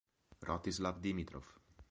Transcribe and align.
Rostislav 0.47 0.97
Dimitrov 1.05 1.45